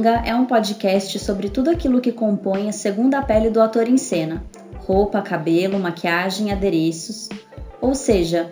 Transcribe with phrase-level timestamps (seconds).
[0.00, 3.98] Manga é um podcast sobre tudo aquilo que compõe a segunda pele do ator em
[3.98, 4.42] cena:
[4.78, 7.28] roupa, cabelo, maquiagem, adereços.
[7.82, 8.50] Ou seja,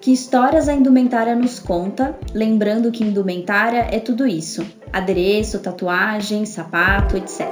[0.00, 7.16] que histórias a indumentária nos conta, lembrando que indumentária é tudo isso: adereço, tatuagem, sapato,
[7.16, 7.44] etc.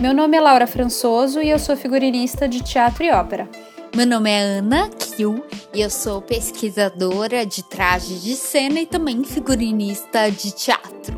[0.00, 3.48] Meu nome é Laura Françoso e eu sou figurinista de teatro e ópera.
[3.94, 9.22] Meu nome é Ana Kiel e eu sou pesquisadora de trajes de cena e também
[9.22, 11.16] figurinista de teatro.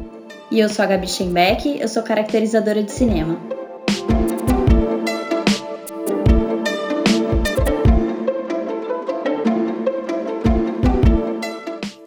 [0.50, 3.40] E eu sou a Gabi Schenbeck, eu sou caracterizadora de cinema.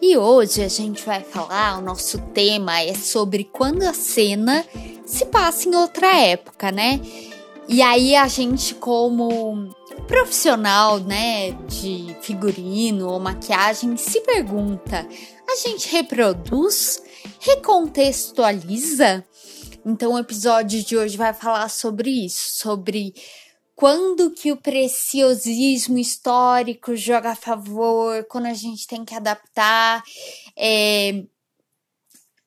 [0.00, 4.64] E hoje a gente vai falar, o nosso tema é sobre quando a cena
[5.04, 7.00] se passa em outra época, né?
[7.68, 9.68] E aí a gente, como
[10.10, 15.08] profissional, né, de figurino ou maquiagem, se pergunta:
[15.48, 17.00] a gente reproduz?
[17.38, 19.24] Recontextualiza?
[19.86, 23.14] Então o episódio de hoje vai falar sobre isso, sobre
[23.76, 30.02] quando que o preciosismo histórico joga a favor, quando a gente tem que adaptar,
[30.58, 31.24] é,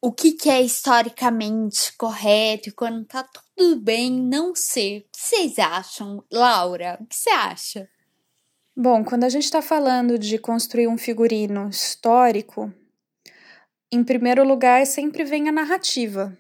[0.02, 3.24] o que, que é historicamente correto e quando tá
[3.56, 5.00] tudo bem não ser.
[5.00, 6.98] O que vocês acham, Laura?
[7.02, 7.90] O que você acha?
[8.76, 12.74] Bom, quando a gente está falando de construir um figurino histórico,
[13.92, 16.36] em primeiro lugar sempre vem a narrativa.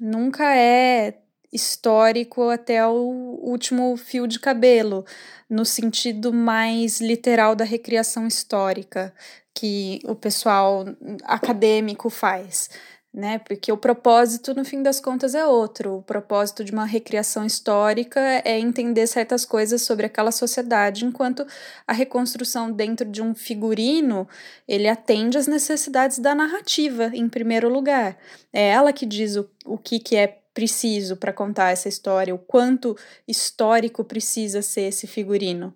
[0.00, 1.18] Nunca é
[1.52, 5.04] histórico até o último fio de cabelo,
[5.48, 9.14] no sentido mais literal da recriação histórica
[9.54, 10.84] que o pessoal
[11.24, 12.68] acadêmico faz.
[13.12, 13.38] Né?
[13.38, 15.96] Porque o propósito, no fim das contas, é outro.
[15.96, 21.46] O propósito de uma recriação histórica é entender certas coisas sobre aquela sociedade, enquanto
[21.86, 24.28] a reconstrução dentro de um figurino
[24.68, 28.18] ele atende às necessidades da narrativa, em primeiro lugar.
[28.52, 32.38] É ela que diz o, o que, que é preciso para contar essa história, o
[32.38, 32.96] quanto
[33.28, 35.72] histórico precisa ser esse figurino.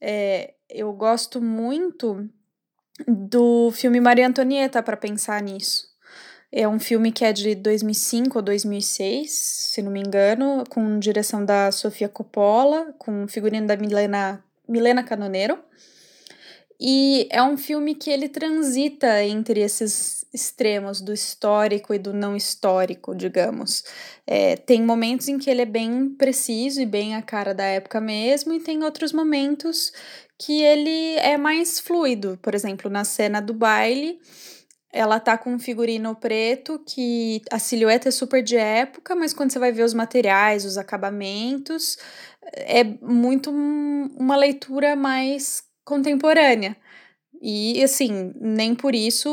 [0.00, 2.28] É, eu gosto muito
[3.06, 5.89] do filme Maria Antonieta para pensar nisso.
[6.52, 11.44] É um filme que é de 2005 ou 2006, se não me engano, com direção
[11.44, 15.58] da Sofia Coppola, com figurino da Milena, Milena Canoneiro.
[16.80, 22.34] E é um filme que ele transita entre esses extremos do histórico e do não
[22.34, 23.84] histórico, digamos.
[24.26, 28.00] É, tem momentos em que ele é bem preciso e bem a cara da época
[28.00, 29.92] mesmo, e tem outros momentos
[30.38, 32.38] que ele é mais fluido.
[32.40, 34.18] Por exemplo, na cena do baile,
[34.92, 39.52] ela tá com um figurino preto que a silhueta é super de época, mas quando
[39.52, 41.96] você vai ver os materiais, os acabamentos,
[42.54, 46.76] é muito uma leitura mais contemporânea.
[47.42, 49.30] E, assim, nem por isso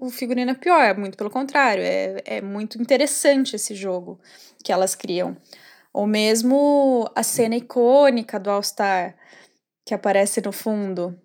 [0.00, 4.20] o figurino é pior, muito pelo contrário, é, é muito interessante esse jogo
[4.62, 5.36] que elas criam.
[5.92, 9.16] Ou mesmo a cena icônica do All-Star,
[9.86, 11.18] que aparece no fundo.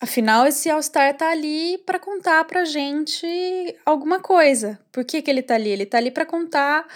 [0.00, 3.26] Afinal, esse All-Star tá ali para contar pra gente
[3.84, 4.78] alguma coisa.
[4.92, 5.70] Por que, que ele tá ali?
[5.70, 6.86] Ele tá ali para contar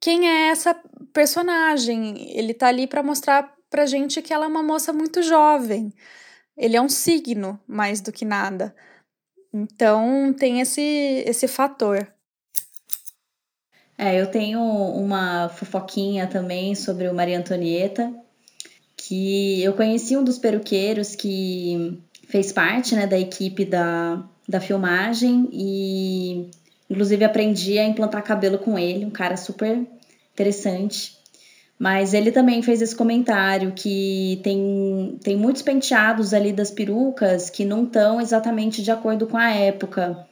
[0.00, 0.74] quem é essa
[1.12, 2.36] personagem.
[2.36, 5.92] Ele tá ali para mostrar pra gente que ela é uma moça muito jovem
[6.56, 8.74] ele é um signo mais do que nada.
[9.52, 10.80] Então tem esse,
[11.26, 12.06] esse fator.
[13.96, 18.12] É, eu tenho uma fofoquinha também sobre o Maria Antonieta,
[18.96, 22.00] que eu conheci um dos peruqueiros que
[22.32, 26.48] fez parte né, da equipe da, da filmagem e
[26.88, 29.86] inclusive aprendi a implantar cabelo com ele, um cara super
[30.32, 31.18] interessante.
[31.78, 37.66] Mas ele também fez esse comentário que tem, tem muitos penteados ali das perucas que
[37.66, 40.26] não estão exatamente de acordo com a época.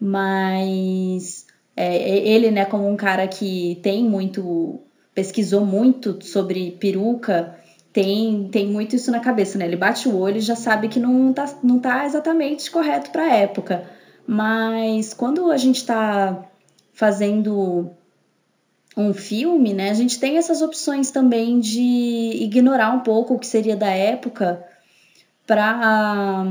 [0.00, 1.44] Mas
[1.76, 4.80] é, ele, né, como um cara que tem muito,
[5.14, 7.59] pesquisou muito sobre peruca,
[7.92, 9.66] tem, tem muito isso na cabeça, né?
[9.66, 13.24] Ele bate o olho e já sabe que não tá, não tá exatamente correto para
[13.24, 13.84] a época.
[14.26, 16.44] Mas quando a gente está
[16.92, 17.90] fazendo
[18.96, 23.46] um filme, né, a gente tem essas opções também de ignorar um pouco o que
[23.46, 24.64] seria da época
[25.46, 26.44] para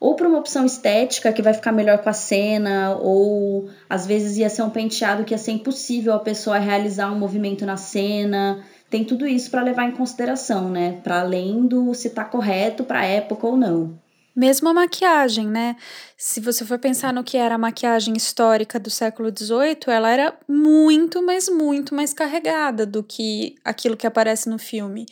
[0.00, 4.36] ou para uma opção estética que vai ficar melhor com a cena, ou às vezes
[4.36, 8.64] ia ser um penteado que ia ser impossível a pessoa realizar um movimento na cena.
[8.92, 11.00] Tem tudo isso para levar em consideração, né?
[11.02, 13.98] Para além do se tá correto para a época ou não.
[14.36, 15.76] Mesmo a maquiagem, né?
[16.14, 20.38] Se você for pensar no que era a maquiagem histórica do século XVIII, ela era
[20.46, 25.06] muito, mas muito mais carregada do que aquilo que aparece no filme.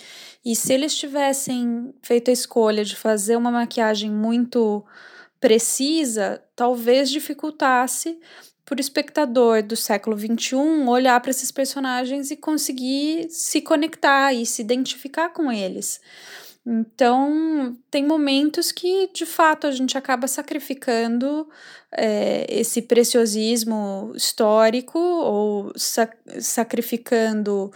[0.44, 4.84] E se eles tivessem feito a escolha de fazer uma maquiagem muito
[5.40, 8.18] precisa, talvez dificultasse
[8.78, 10.56] o espectador do século XXI
[10.86, 16.00] olhar para esses personagens e conseguir se conectar e se identificar com eles.
[16.64, 21.48] Então, tem momentos que, de fato, a gente acaba sacrificando
[21.90, 27.72] é, esse preciosismo histórico ou sac sacrificando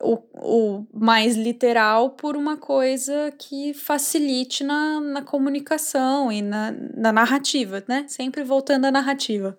[0.00, 7.12] o, o mais literal por uma coisa que facilite na, na comunicação e na, na
[7.12, 8.06] narrativa, né?
[8.08, 9.58] Sempre voltando à narrativa.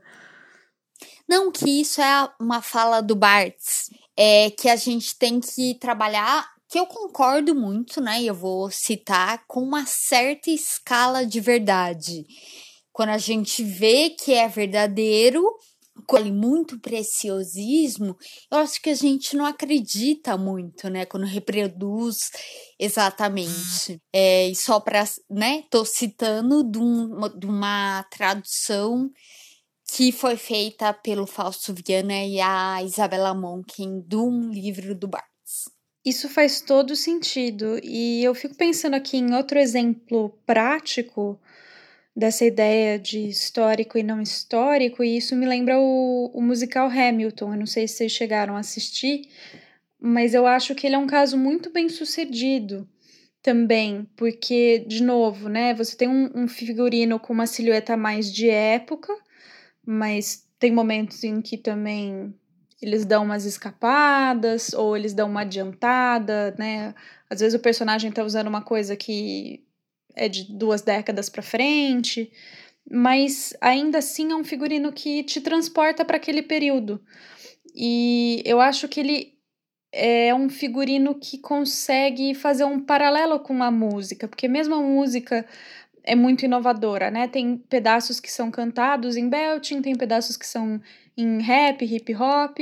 [1.32, 6.46] Não, que isso é uma fala do Barthes, é que a gente tem que trabalhar,
[6.68, 8.22] que eu concordo muito, né?
[8.22, 12.26] E eu vou citar com uma certa escala de verdade.
[12.92, 15.42] Quando a gente vê que é verdadeiro,
[16.06, 18.18] com muito preciosismo,
[18.52, 21.06] eu acho que a gente não acredita muito, né?
[21.06, 22.30] Quando reproduz
[22.78, 24.02] exatamente.
[24.12, 25.64] É, e só para, né?
[25.72, 27.08] Tô citando de, um,
[27.40, 29.10] de uma tradução
[29.94, 35.70] que foi feita pelo Fausto Viana e a Isabela Monken de um livro do Barthes.
[36.06, 37.78] Isso faz todo sentido.
[37.84, 41.38] E eu fico pensando aqui em outro exemplo prático
[42.16, 47.54] dessa ideia de histórico e não histórico, e isso me lembra o, o musical Hamilton.
[47.54, 49.28] Eu não sei se vocês chegaram a assistir,
[50.00, 52.88] mas eu acho que ele é um caso muito bem sucedido
[53.42, 58.50] também, porque, de novo, né, você tem um, um figurino com uma silhueta mais de
[58.50, 59.14] época,
[59.86, 62.34] mas tem momentos em que também
[62.82, 66.96] eles dão umas escapadas ou eles dão uma adiantada, né?
[67.30, 69.64] Às vezes o personagem tá usando uma coisa que
[70.16, 72.32] é de duas décadas para frente,
[72.90, 77.02] mas ainda assim é um figurino que te transporta para aquele período.
[77.76, 79.34] E eu acho que ele
[79.94, 85.46] é um figurino que consegue fazer um paralelo com a música, porque mesmo a música
[86.04, 87.28] é muito inovadora, né?
[87.28, 90.82] Tem pedaços que são cantados em belting, tem pedaços que são
[91.16, 92.58] em rap, hip hop.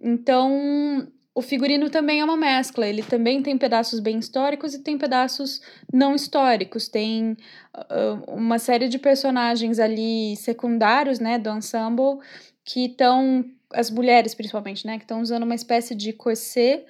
[0.00, 4.98] Então, o figurino também é uma mescla, ele também tem pedaços bem históricos e tem
[4.98, 5.60] pedaços
[5.92, 6.88] não históricos.
[6.88, 7.36] Tem
[7.76, 12.18] uh, uma série de personagens ali secundários, né, do ensemble,
[12.64, 16.84] que estão, as mulheres principalmente, né, que estão usando uma espécie de corset,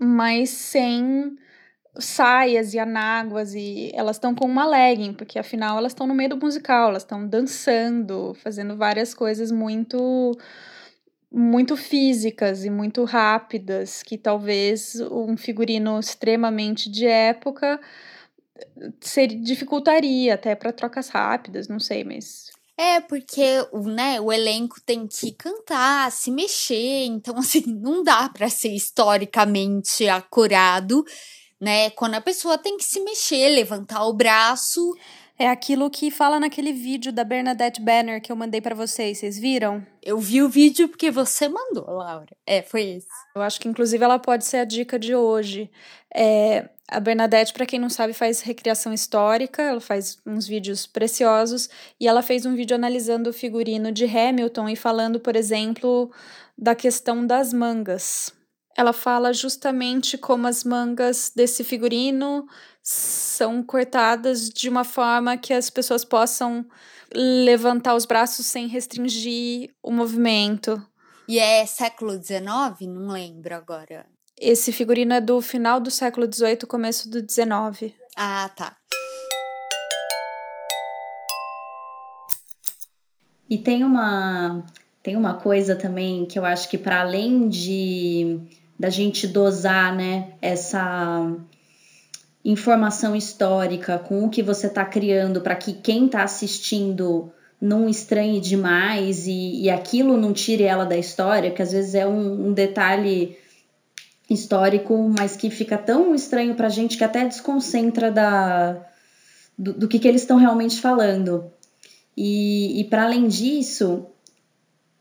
[0.00, 1.36] mas sem
[1.98, 6.30] saias e anáguas e elas estão com uma legging, porque afinal elas estão no meio
[6.30, 10.32] do musical, elas estão dançando, fazendo várias coisas muito
[11.36, 17.80] muito físicas e muito rápidas, que talvez um figurino extremamente de época
[19.00, 23.44] seria, dificultaria até para trocas rápidas, não sei, mas é, porque
[23.84, 30.08] né, o elenco tem que cantar, se mexer, então assim, não dá para ser historicamente
[30.08, 31.04] acurado
[31.64, 31.90] né?
[31.90, 34.94] Quando a pessoa tem que se mexer, levantar o braço.
[35.36, 39.36] É aquilo que fala naquele vídeo da Bernadette Banner que eu mandei para vocês, vocês
[39.36, 39.84] viram?
[40.00, 42.36] Eu vi o vídeo porque você mandou, Laura.
[42.46, 43.08] É, foi esse.
[43.34, 45.68] Eu acho que inclusive ela pode ser a dica de hoje.
[46.14, 51.68] É, a Bernadette, para quem não sabe, faz recriação histórica, ela faz uns vídeos preciosos
[51.98, 56.12] e ela fez um vídeo analisando o figurino de Hamilton e falando, por exemplo,
[56.56, 58.32] da questão das mangas
[58.76, 62.46] ela fala justamente como as mangas desse figurino
[62.82, 66.66] são cortadas de uma forma que as pessoas possam
[67.14, 70.84] levantar os braços sem restringir o movimento.
[71.28, 72.42] E é século XIX?
[72.88, 74.06] Não lembro agora.
[74.38, 77.94] Esse figurino é do final do século XVIII, começo do XIX.
[78.16, 78.76] Ah, tá.
[83.48, 84.64] E tem uma
[85.02, 88.40] tem uma coisa também que eu acho que para além de
[88.78, 91.32] da gente dosar, né, essa
[92.44, 98.40] informação histórica com o que você está criando para que quem está assistindo não estranhe
[98.40, 102.52] demais e, e aquilo não tire ela da história, que às vezes é um, um
[102.52, 103.38] detalhe
[104.28, 108.84] histórico, mas que fica tão estranho para a gente que até desconcentra da,
[109.56, 111.50] do, do que, que eles estão realmente falando.
[112.16, 114.06] E, e para além disso,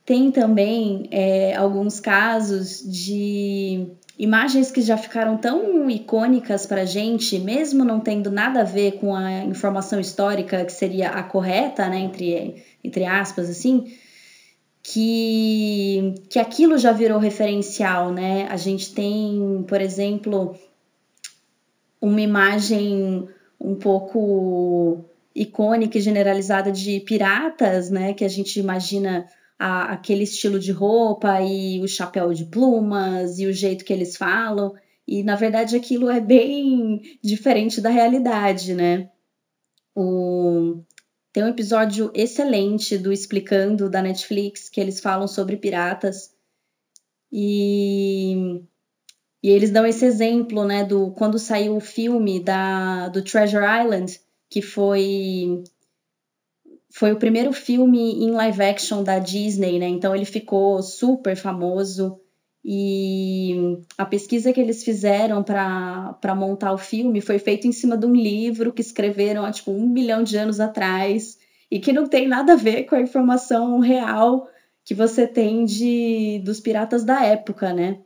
[0.06, 7.40] tem também é, alguns casos de imagens que já ficaram tão icônicas para a gente,
[7.40, 12.00] mesmo não tendo nada a ver com a informação histórica que seria a correta, né,
[12.00, 13.94] entre, entre aspas, assim,
[14.84, 18.48] que, que aquilo já virou referencial, né?
[18.50, 20.56] A gente tem, por exemplo,
[22.02, 23.30] uma imagem
[23.60, 29.26] um pouco icônica e generalizada de piratas, né, que a gente imagina
[29.58, 34.18] a, aquele estilo de roupa e o chapéu de plumas e o jeito que eles
[34.18, 34.74] falam.
[35.08, 39.10] E na verdade aquilo é bem diferente da realidade, né?
[39.96, 40.82] O...
[41.32, 46.32] Tem um episódio excelente do Explicando da Netflix que eles falam sobre piratas.
[47.32, 48.62] E,
[49.42, 54.22] e eles dão esse exemplo, né, do quando saiu o filme da, do Treasure Island,
[54.48, 55.64] que foi
[56.96, 59.88] foi o primeiro filme em live action da Disney, né?
[59.88, 62.20] Então ele ficou super famoso.
[62.64, 68.06] E a pesquisa que eles fizeram para montar o filme foi feita em cima de
[68.06, 72.28] um livro que escreveram há tipo um milhão de anos atrás e que não tem
[72.28, 74.48] nada a ver com a informação real
[74.86, 78.02] que você tem de dos piratas da época, né?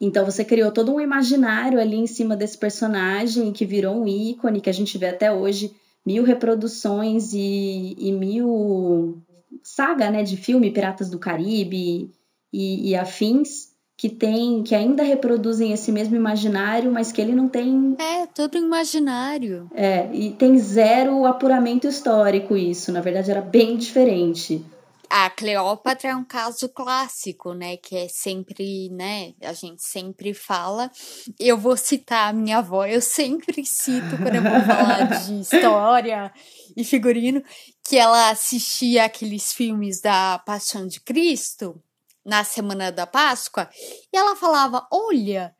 [0.00, 4.60] Então você criou todo um imaginário ali em cima desse personagem que virou um ícone
[4.60, 5.72] que a gente vê até hoje,
[6.04, 9.22] mil reproduções e, e mil
[9.62, 12.10] saga, né, de filme Piratas do Caribe
[12.52, 17.50] e, e afins que tem, que ainda reproduzem esse mesmo imaginário, mas que ele não
[17.50, 17.96] tem.
[17.98, 19.68] É, todo imaginário.
[19.74, 22.90] É, e tem zero apuramento histórico isso.
[22.90, 24.64] Na verdade, era bem diferente.
[25.10, 27.76] A Cleópatra é um caso clássico, né?
[27.76, 29.34] Que é sempre, né?
[29.42, 30.88] A gente sempre fala.
[31.36, 36.32] Eu vou citar a minha avó, eu sempre cito quando eu vou falar de história
[36.76, 37.42] e figurino,
[37.84, 41.82] que ela assistia aqueles filmes da Paixão de Cristo
[42.24, 43.68] na semana da Páscoa,
[44.12, 45.52] e ela falava: Olha,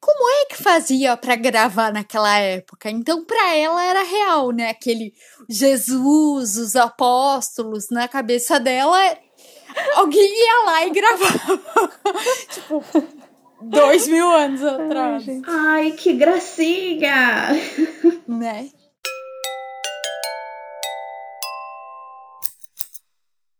[0.00, 2.90] como é que fazia para gravar naquela época?
[2.90, 4.70] Então, para ela era real, né?
[4.70, 5.12] Aquele
[5.48, 8.96] Jesus, os apóstolos na cabeça dela,
[9.94, 11.92] alguém ia lá e gravava.
[12.50, 12.84] tipo,
[13.60, 15.24] dois mil anos atrás.
[15.46, 17.48] Ai, que gracinha!
[18.26, 18.70] Né?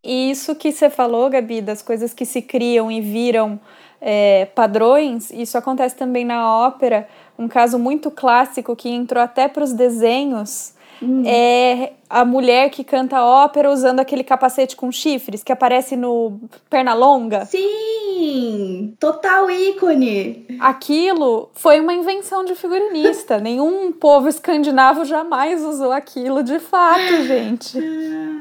[0.05, 3.61] E isso que você falou, Gabi, das coisas que se criam e viram
[4.01, 7.09] é, padrões, isso acontece também na ópera.
[7.39, 11.23] Um caso muito clássico que entrou até para os desenhos hum.
[11.25, 16.41] é a mulher que canta ópera usando aquele capacete com chifres que aparece no
[16.71, 17.45] Pernalonga.
[17.45, 18.95] Sim!
[18.99, 20.47] Total ícone!
[20.59, 23.39] Aquilo foi uma invenção de figurinista.
[23.41, 27.79] Nenhum povo escandinavo jamais usou aquilo de fato, gente.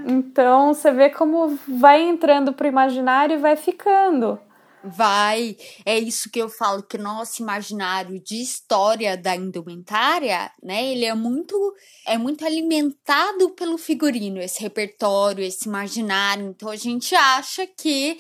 [0.07, 4.39] Então você vê como vai entrando pro imaginário e vai ficando.
[4.83, 11.03] Vai, é isso que eu falo que nosso imaginário de história da indumentária, né, ele
[11.03, 16.47] é muito é muito alimentado pelo figurino, esse repertório, esse imaginário.
[16.47, 18.17] Então a gente acha que,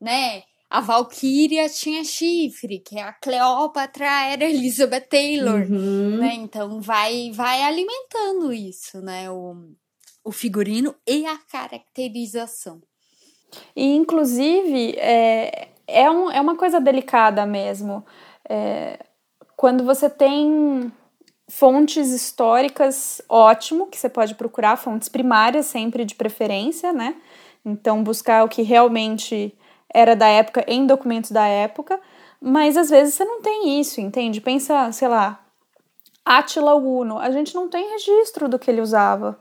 [0.00, 6.18] né, a Valkyria tinha chifre, que a Cleópatra era Elizabeth Taylor, uhum.
[6.18, 6.34] né?
[6.34, 9.56] Então vai vai alimentando isso, né, o,
[10.24, 12.82] o figurino e a caracterização.
[13.74, 18.04] E inclusive é, é, um, é uma coisa delicada mesmo.
[18.48, 18.98] É,
[19.56, 20.92] quando você tem
[21.48, 27.16] fontes históricas, ótimo, que você pode procurar, fontes primárias sempre de preferência, né?
[27.64, 29.54] Então, buscar o que realmente
[29.92, 32.00] era da época em documentos da época,
[32.40, 34.40] mas às vezes você não tem isso, entende?
[34.40, 35.40] Pensa, sei lá,
[36.24, 39.38] Átila Uno, a gente não tem registro do que ele usava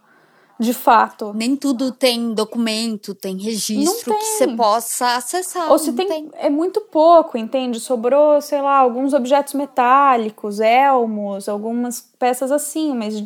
[0.59, 1.31] de fato.
[1.33, 4.19] Nem tudo tem documento, tem registro tem.
[4.19, 5.71] que você possa acessar.
[5.71, 7.79] Ou se tem, tem, é muito pouco, entende?
[7.79, 13.23] Sobrou, sei lá, alguns objetos metálicos, elmos, algumas peças assim, mas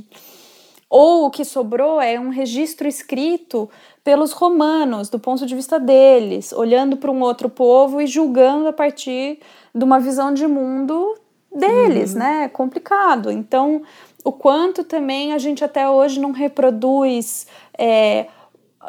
[0.88, 3.68] ou o que sobrou é um registro escrito
[4.04, 8.74] pelos romanos, do ponto de vista deles, olhando para um outro povo e julgando a
[8.74, 9.40] partir
[9.74, 11.16] de uma visão de mundo
[11.52, 12.20] deles, uhum.
[12.20, 12.44] né?
[12.44, 13.32] É complicado.
[13.32, 13.82] Então,
[14.24, 17.46] o quanto também a gente até hoje não reproduz
[17.78, 18.28] é,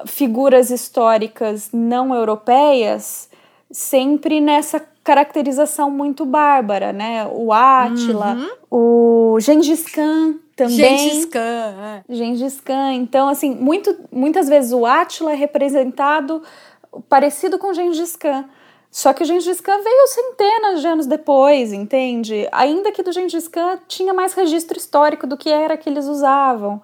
[0.07, 3.29] figuras históricas não europeias
[3.71, 7.29] sempre nessa caracterização muito bárbara, né?
[7.31, 8.35] O Átila,
[8.71, 9.35] uhum.
[9.35, 10.77] o Gengis Khan também.
[10.77, 12.05] Gengis Khan, é.
[12.09, 12.93] Gengis Khan.
[12.95, 16.43] Então, assim, muito, muitas vezes o Átila é representado
[17.09, 18.45] parecido com Gengis Khan.
[18.95, 22.47] Só que o Gengis Khan veio centenas de anos depois, entende?
[22.53, 26.81] Ainda que do Gengis Khan tinha mais registro histórico do que era que eles usavam.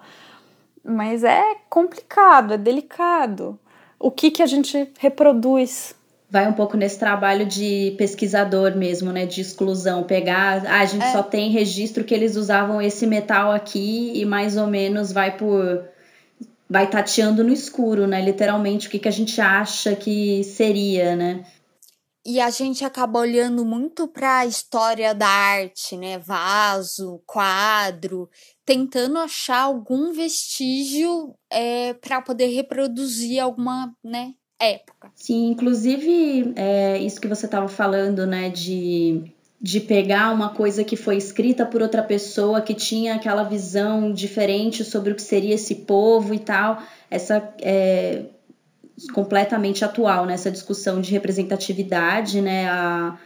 [0.83, 3.57] Mas é complicado, é delicado.
[3.97, 5.95] O que, que a gente reproduz?
[6.29, 9.25] Vai um pouco nesse trabalho de pesquisador mesmo, né?
[9.25, 10.03] De exclusão.
[10.03, 11.11] Pegar, ah, a gente é.
[11.13, 15.85] só tem registro que eles usavam esse metal aqui e mais ou menos vai por
[16.69, 18.21] vai tateando no escuro, né?
[18.21, 21.45] Literalmente o que, que a gente acha que seria, né?
[22.25, 26.19] E a gente acaba olhando muito para a história da arte, né?
[26.19, 28.29] Vaso, quadro,
[28.63, 35.11] tentando achar algum vestígio é, para poder reproduzir alguma né, época.
[35.15, 40.95] Sim, inclusive, é, isso que você estava falando, né, de de pegar uma coisa que
[40.95, 45.75] foi escrita por outra pessoa que tinha aquela visão diferente sobre o que seria esse
[45.75, 46.81] povo e tal.
[47.11, 48.23] Essa é
[49.13, 50.53] completamente atual nessa né?
[50.53, 52.69] discussão de representatividade, né?
[52.69, 53.17] A,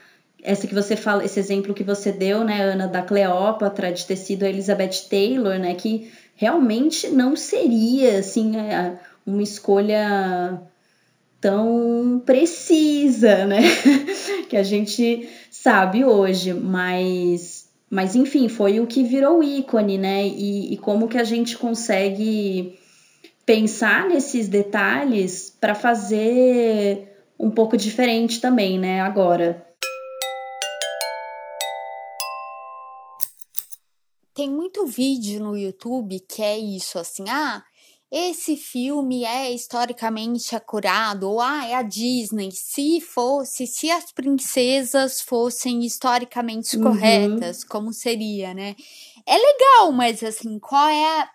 [0.46, 4.16] essa que você fala, esse exemplo que você deu, né, Ana, da Cleópatra, de ter
[4.16, 10.62] sido a Elizabeth Taylor, né, que realmente não seria, assim, é, uma escolha
[11.42, 13.62] tão precisa, né,
[14.48, 20.74] que a gente sabe hoje, mas, mas enfim, foi o que virou ícone, né, e,
[20.74, 22.78] e como que a gente consegue
[23.46, 29.64] pensar nesses detalhes para fazer um pouco diferente também, né, agora.
[34.34, 37.64] Tem muito vídeo no YouTube que é isso, assim, ah,
[38.12, 42.50] esse filme é historicamente acurado, ou ah, é a Disney.
[42.52, 46.84] Se fosse, se as princesas fossem historicamente uhum.
[46.84, 48.76] corretas, como seria, né?
[49.26, 51.30] É legal, mas assim, qual é a,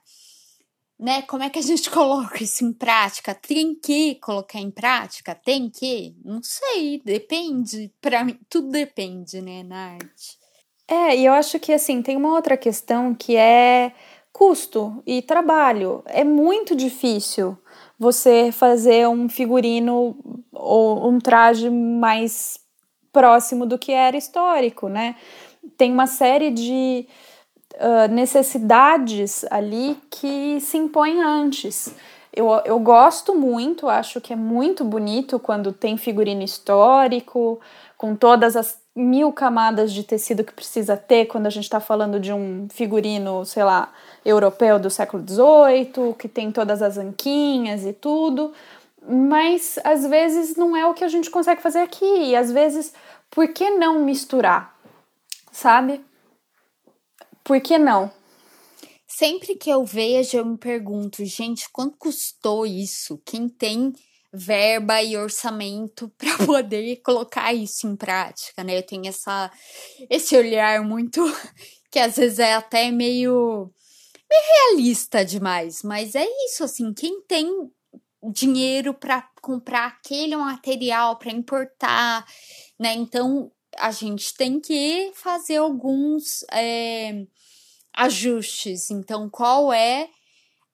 [1.01, 1.23] né?
[1.23, 3.35] Como é que a gente coloca isso em prática?
[3.35, 5.35] Tem que colocar em prática?
[5.35, 6.15] Tem que?
[6.25, 7.91] Não sei, depende.
[8.01, 10.39] Para mim, tudo depende, né, na arte.
[10.87, 13.93] É, e eu acho que assim, tem uma outra questão que é
[14.33, 16.03] custo e trabalho.
[16.07, 17.57] É muito difícil
[17.99, 20.17] você fazer um figurino
[20.53, 22.59] ou um traje mais
[23.13, 25.17] próximo do que era histórico, né?
[25.77, 27.07] Tem uma série de
[27.81, 31.95] uh, necessidades ali que se impõem antes.
[32.33, 37.59] Eu, eu gosto muito, acho que é muito bonito quando tem figurino histórico,
[37.97, 42.21] com todas as mil camadas de tecido que precisa ter quando a gente está falando
[42.21, 43.93] de um figurino, sei lá,
[44.25, 48.53] europeu do século XVIII, que tem todas as anquinhas e tudo,
[49.09, 52.93] mas às vezes não é o que a gente consegue fazer aqui, e às vezes,
[53.31, 54.75] por que não misturar,
[55.51, 56.01] sabe?
[57.45, 58.13] Por que não?
[59.07, 63.21] Sempre que eu vejo, eu me pergunto, gente, quanto custou isso?
[63.25, 63.93] Quem tem
[64.33, 68.79] verba e orçamento para poder colocar isso em prática, né?
[68.79, 69.51] Eu tenho essa
[70.09, 71.21] esse olhar muito
[71.91, 73.71] que às vezes é até meio
[74.31, 77.69] meio realista demais, mas é isso assim, quem tem
[78.33, 82.25] dinheiro para comprar aquele material para importar,
[82.79, 82.95] né?
[82.95, 87.25] Então a gente tem que fazer alguns é,
[87.95, 88.91] ajustes.
[88.91, 90.09] Então, qual é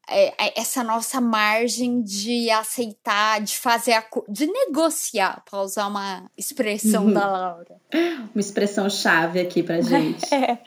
[0.09, 6.31] é, é, essa nossa margem de aceitar, de fazer, a, de negociar, para usar uma
[6.39, 7.77] expressão da Laura.
[7.93, 10.33] Uma expressão chave aqui para gente.
[10.33, 10.59] É,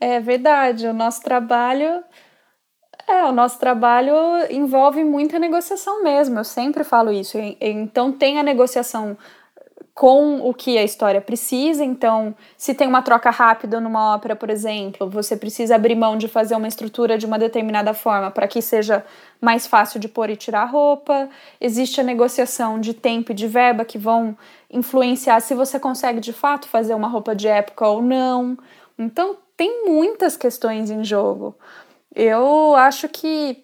[0.00, 0.88] é verdade.
[0.88, 2.02] O nosso trabalho,
[3.06, 4.12] é, o nosso trabalho
[4.50, 6.40] envolve muita negociação mesmo.
[6.40, 7.38] Eu sempre falo isso.
[7.60, 9.16] Então tem a negociação
[9.94, 11.84] com o que a história precisa.
[11.84, 16.26] Então, se tem uma troca rápida numa ópera, por exemplo, você precisa abrir mão de
[16.26, 19.04] fazer uma estrutura de uma determinada forma para que seja
[19.40, 21.28] mais fácil de pôr e tirar roupa.
[21.60, 24.36] Existe a negociação de tempo e de verba que vão
[24.68, 28.58] influenciar se você consegue de fato fazer uma roupa de época ou não.
[28.98, 31.54] Então, tem muitas questões em jogo.
[32.12, 33.62] Eu acho que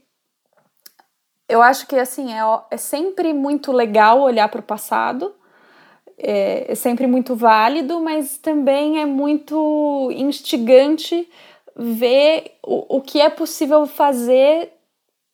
[1.49, 2.41] eu acho que assim é,
[2.71, 5.35] é sempre muito legal olhar para o passado
[6.23, 11.29] é, é sempre muito válido, mas também é muito instigante
[11.77, 14.73] ver o, o que é possível fazer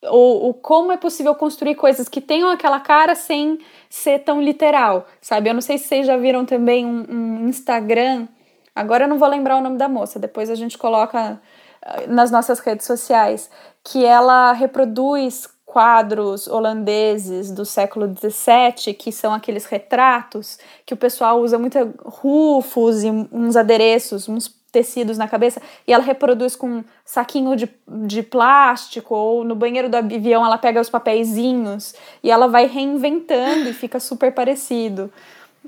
[0.05, 3.59] ou, ou, como é possível construir coisas que tenham aquela cara sem
[3.91, 5.49] ser tão literal, sabe?
[5.49, 8.29] Eu não sei se vocês já viram também um, um Instagram,
[8.75, 11.41] agora eu não vou lembrar o nome da moça, depois a gente coloca
[11.83, 13.51] ah, nas nossas redes sociais,
[13.83, 21.39] que ela reproduz quadros holandeses do século XVII, que são aqueles retratos que o pessoal
[21.43, 26.85] usa muito rufos e uns adereços, uns tecidos na cabeça, e ela reproduz com um
[27.05, 32.49] saquinho de, de plástico, ou no banheiro do avião ela pega os papeizinhos e ela
[32.49, 35.13] vai reinventando e fica super parecido.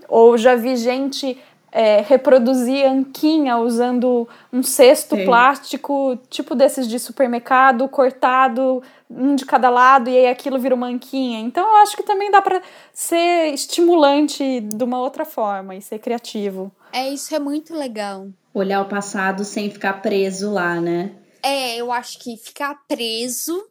[0.09, 1.39] Ou já vi gente
[1.71, 5.25] é, reproduzir anquinha usando um cesto Sim.
[5.25, 10.89] plástico, tipo desses de supermercado, cortado um de cada lado e aí aquilo vira uma
[10.89, 11.41] anquinha.
[11.41, 15.99] Então eu acho que também dá para ser estimulante de uma outra forma e ser
[15.99, 16.71] criativo.
[16.93, 18.29] É, isso é muito legal.
[18.53, 21.13] Olhar o passado sem ficar preso lá, né?
[21.43, 23.65] É, eu acho que ficar preso,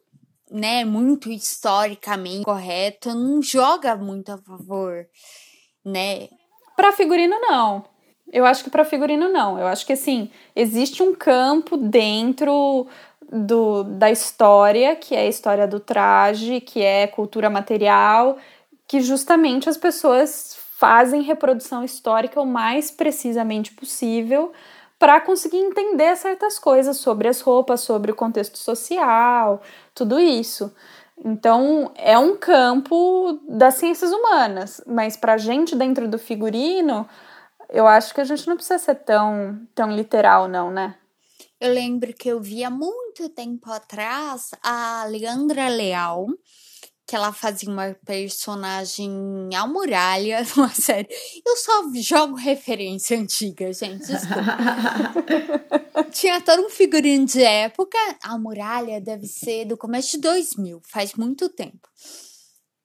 [0.50, 5.06] né, muito historicamente correto, não joga muito a favor,
[5.84, 6.28] né?
[6.78, 7.84] Para figurino, não.
[8.32, 9.58] Eu acho que para figurino, não.
[9.58, 12.86] Eu acho que, assim, existe um campo dentro
[13.32, 18.38] do, da história, que é a história do traje, que é cultura material,
[18.86, 24.52] que justamente as pessoas fazem reprodução histórica o mais precisamente possível
[25.00, 29.60] para conseguir entender certas coisas sobre as roupas, sobre o contexto social,
[29.92, 30.72] tudo isso.
[31.24, 37.08] Então, é um campo das ciências humanas, mas para a gente dentro do figurino,
[37.68, 40.94] eu acho que a gente não precisa ser tão, tão literal, não, né?
[41.60, 46.26] Eu lembro que eu via muito tempo atrás a Leandra Leal,
[47.08, 49.10] que ela fazia uma personagem
[49.56, 51.08] a muralha numa série.
[51.44, 54.12] Eu só jogo referência antiga, gente.
[56.12, 57.96] Tinha todo um figurino de época.
[58.22, 61.88] A muralha deve ser do começo de 2000, faz muito tempo.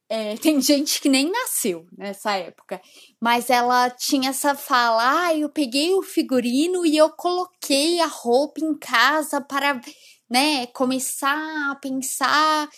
[0.07, 2.81] É, tem gente que nem nasceu nessa época.
[3.19, 8.63] Mas ela tinha essa fala: ah, eu peguei o figurino e eu coloquei a roupa
[8.63, 9.81] em casa para
[10.29, 12.69] né, começar a pensar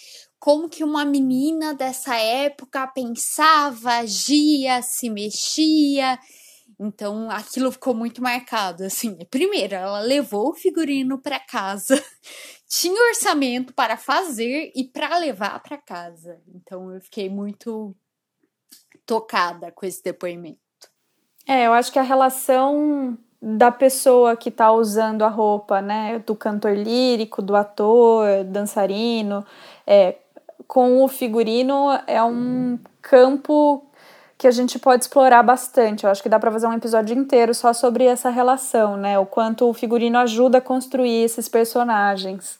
[0.45, 6.19] como que uma menina dessa época pensava, agia, se mexia.
[6.79, 9.17] Então aquilo ficou muito marcado, assim.
[9.31, 11.99] Primeiro, ela levou o figurino para casa,
[12.69, 16.39] tinha orçamento para fazer e para levar para casa.
[16.53, 17.95] Então eu fiquei muito
[19.03, 20.60] tocada com esse depoimento.
[21.47, 26.36] É, eu acho que a relação da pessoa que está usando a roupa, né, do
[26.36, 29.43] cantor lírico, do ator, dançarino,
[29.88, 30.19] é,
[30.67, 33.86] com o figurino é um campo
[34.38, 36.04] que a gente pode explorar bastante.
[36.04, 39.17] Eu acho que dá para fazer um episódio inteiro só sobre essa relação, né?
[39.17, 42.60] O quanto o figurino ajuda a construir esses personagens.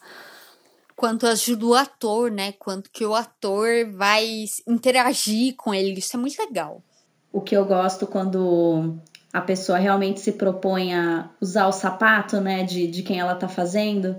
[0.94, 2.52] Quanto ajuda o ator, né?
[2.52, 5.98] Quanto que o ator vai interagir com ele.
[5.98, 6.82] Isso é muito legal.
[7.30, 8.96] O que eu gosto quando
[9.30, 13.46] a pessoa realmente se propõe a usar o sapato, né, de, de quem ela tá
[13.46, 14.16] fazendo,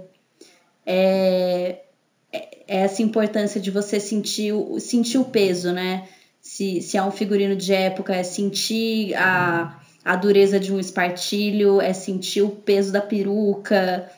[0.86, 1.87] é é,
[2.67, 6.08] essa importância de você sentir, sentir o peso, né?
[6.41, 11.82] Se, se é um figurino de época, é sentir a, a dureza de um espartilho,
[11.82, 14.10] é sentir o peso da peruca,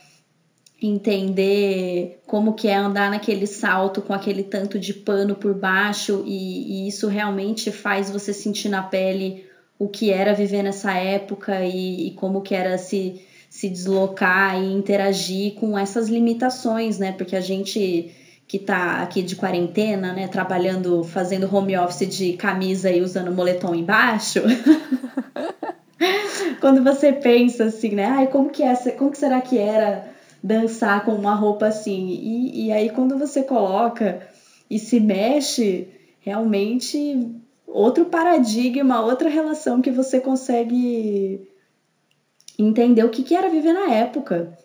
[0.81, 6.85] entender como que é andar naquele salto com aquele tanto de pano por baixo e,
[6.85, 9.45] e, isso realmente faz você sentir na pele
[9.77, 14.73] o que era viver nessa época e, e como que era se se deslocar e
[14.73, 17.11] interagir com essas limitações, né?
[17.11, 18.13] Porque a gente
[18.47, 23.75] que está aqui de quarentena, né, trabalhando, fazendo home office de camisa e usando moletom
[23.75, 24.41] embaixo.
[26.59, 30.09] Quando você pensa assim, né, ai, como que é, como que será que era
[30.41, 32.07] dançar com uma roupa assim?
[32.07, 34.27] E, e aí quando você coloca
[34.67, 35.87] e se mexe,
[36.19, 37.29] realmente
[37.67, 41.47] outro paradigma, outra relação que você consegue
[42.61, 44.57] entender o que, que era viver na época.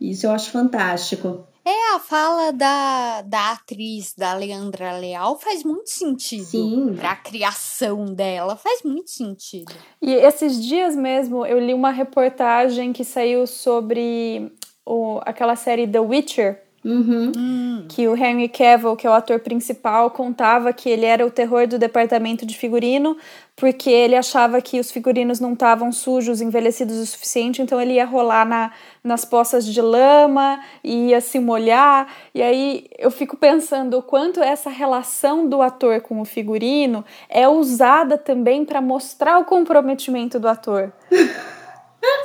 [0.00, 1.46] Isso eu acho fantástico.
[1.64, 6.44] É, a fala da, da atriz, da Leandra Leal, faz muito sentido.
[6.44, 6.94] Sim.
[6.96, 9.72] Pra criação dela, faz muito sentido.
[10.00, 14.52] E esses dias mesmo eu li uma reportagem que saiu sobre
[14.84, 17.32] o, aquela série The Witcher, Uhum.
[17.36, 17.84] Hum.
[17.88, 21.66] Que o Henry Cavill, que é o ator principal, contava que ele era o terror
[21.66, 23.16] do departamento de figurino,
[23.56, 28.04] porque ele achava que os figurinos não estavam sujos, envelhecidos o suficiente, então ele ia
[28.04, 28.70] rolar na,
[29.02, 32.06] nas poças de lama, ia se molhar.
[32.32, 37.48] E aí eu fico pensando o quanto essa relação do ator com o figurino é
[37.48, 40.92] usada também para mostrar o comprometimento do ator.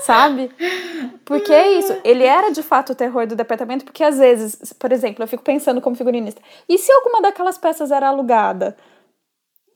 [0.01, 0.51] sabe?
[1.25, 1.95] Porque é isso.
[2.03, 5.43] Ele era de fato o terror do departamento, porque às vezes, por exemplo, eu fico
[5.43, 8.75] pensando como figurinista, e se alguma daquelas peças era alugada?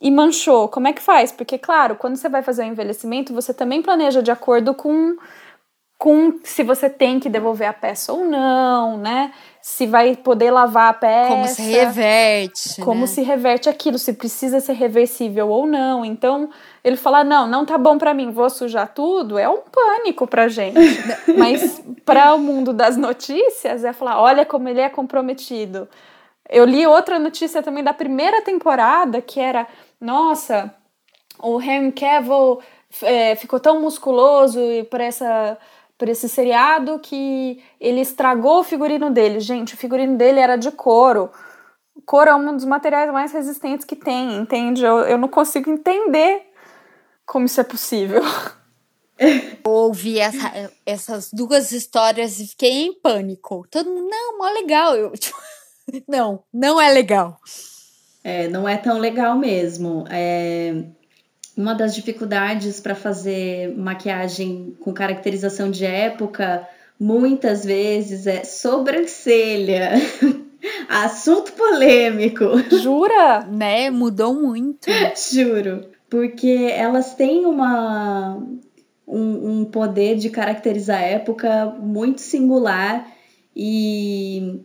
[0.01, 1.31] E manchou, como é que faz?
[1.31, 5.15] Porque, claro, quando você vai fazer o envelhecimento, você também planeja de acordo com
[5.97, 9.33] com se você tem que devolver a peça ou não, né?
[9.67, 11.27] Se vai poder lavar a peça.
[11.27, 12.81] Como se reverte.
[12.81, 13.07] Como né?
[13.07, 16.05] se reverte aquilo, se precisa ser reversível ou não.
[16.05, 16.51] Então,
[16.83, 20.47] ele falar, não, não tá bom para mim, vou sujar tudo, é um pânico pra
[20.47, 20.77] gente.
[21.35, 25.89] Mas para o mundo das notícias, é falar, olha como ele é comprometido.
[26.47, 29.65] Eu li outra notícia também da primeira temporada, que era,
[29.99, 30.71] nossa,
[31.41, 32.59] o Henry Cavill
[33.01, 34.59] é, ficou tão musculoso
[34.91, 35.57] para essa
[35.97, 39.39] por esse seriado que ele estragou o figurino dele.
[39.39, 41.29] Gente, o figurino dele era de couro.
[42.05, 44.83] Couro é um dos materiais mais resistentes que tem, entende?
[44.83, 46.43] Eu, eu não consigo entender
[47.25, 48.21] como isso é possível.
[49.17, 53.65] Eu ouvi essa, essas duas histórias e fiquei em pânico.
[53.71, 54.93] Todo mundo, não, mó legal.
[54.93, 55.37] Eu, tipo,
[56.05, 57.39] não, não é legal.
[58.21, 60.03] É, não é tão legal mesmo.
[60.09, 60.73] É,
[61.57, 66.67] uma das dificuldades para fazer maquiagem com caracterização de época,
[66.99, 69.91] muitas vezes, é sobrancelha.
[70.89, 72.45] Assunto polêmico.
[72.81, 73.45] Jura?
[73.45, 73.89] Né?
[73.89, 74.89] Mudou muito.
[75.31, 75.85] Juro.
[76.09, 78.37] porque elas têm uma,
[79.07, 83.07] um, um poder de caracterizar a época muito singular
[83.55, 84.59] e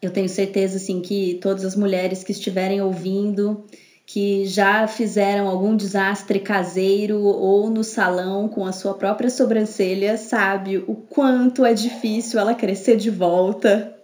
[0.00, 3.64] eu tenho certeza assim que todas as mulheres que estiverem ouvindo
[4.12, 10.84] que já fizeram algum desastre caseiro ou no salão com a sua própria sobrancelha sabe
[10.86, 13.96] o quanto é difícil ela crescer de volta.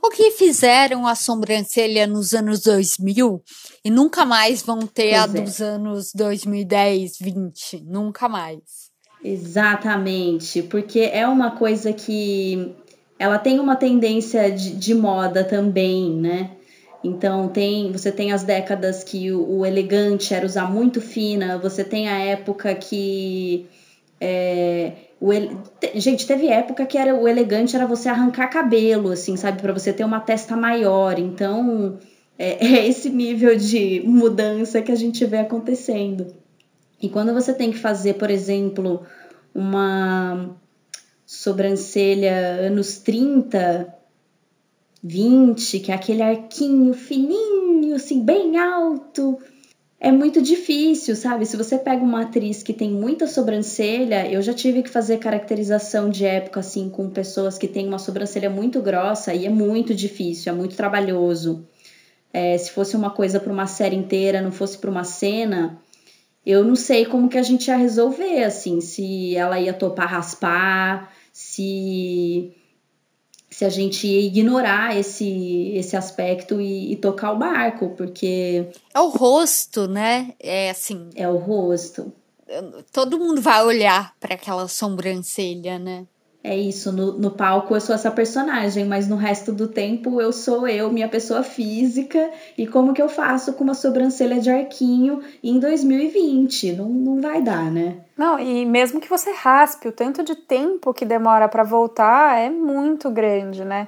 [0.00, 3.42] O que fizeram a sobrancelha nos anos 2000
[3.84, 5.42] e nunca mais vão ter pois a é.
[5.42, 8.62] dos anos 2010, 20, nunca mais.
[9.24, 12.76] Exatamente, porque é uma coisa que
[13.18, 16.57] ela tem uma tendência de, de moda também, né?
[17.02, 21.84] Então tem, você tem as décadas que o, o, elegante era usar muito fina, você
[21.84, 23.66] tem a época que
[24.20, 25.30] é, o
[25.94, 29.92] gente teve época que era o elegante era você arrancar cabelo, assim, sabe, para você
[29.92, 31.18] ter uma testa maior.
[31.18, 31.98] Então
[32.38, 36.34] é, é esse nível de mudança que a gente vê acontecendo.
[37.00, 39.06] E quando você tem que fazer, por exemplo,
[39.54, 40.56] uma
[41.24, 42.34] sobrancelha
[42.66, 43.94] anos 30,
[45.02, 49.38] 20, que é aquele arquinho fininho, assim, bem alto,
[50.00, 51.44] é muito difícil, sabe?
[51.44, 56.08] Se você pega uma atriz que tem muita sobrancelha, eu já tive que fazer caracterização
[56.08, 60.52] de época, assim, com pessoas que têm uma sobrancelha muito grossa e é muito difícil,
[60.52, 61.66] é muito trabalhoso.
[62.32, 65.80] É, se fosse uma coisa para uma série inteira, não fosse para uma cena,
[66.46, 71.12] eu não sei como que a gente ia resolver, assim, se ela ia topar raspar,
[71.32, 72.52] se
[73.58, 78.68] se a gente ignorar esse, esse aspecto e, e, tocar o barco, porque.
[78.94, 80.32] É o rosto, né?
[80.38, 81.10] É assim.
[81.16, 82.12] É o rosto.
[82.92, 86.06] Todo mundo vai olhar para aquela sobrancelha, né?
[86.48, 90.32] É isso, no, no palco eu sou essa personagem, mas no resto do tempo eu
[90.32, 95.20] sou eu, minha pessoa física, e como que eu faço com uma sobrancelha de arquinho
[95.44, 96.72] em 2020?
[96.72, 97.98] Não, não vai dar, né?
[98.16, 102.48] Não, e mesmo que você raspe, o tanto de tempo que demora para voltar é
[102.48, 103.86] muito grande, né?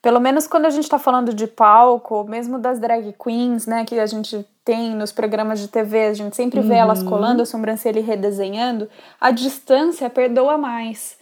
[0.00, 4.00] Pelo menos quando a gente está falando de palco, mesmo das drag queens, né, que
[4.00, 6.80] a gente tem nos programas de TV, a gente sempre vê uhum.
[6.80, 8.88] elas colando a sobrancelha e redesenhando,
[9.20, 11.17] a distância perdoa mais.